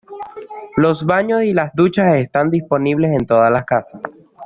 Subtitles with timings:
[0.77, 4.01] Los baños y las duchas estaban disponibles en todas las casas.